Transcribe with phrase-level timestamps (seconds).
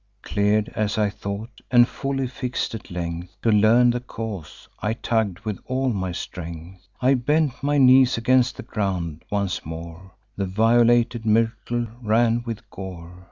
[0.23, 5.41] Clear'd, as I thought, and fully fix'd at length To learn the cause, I tugged
[5.41, 11.23] with all my strength: I bent my knees against the ground; once more The violated
[11.23, 13.11] myrtle ran with gore.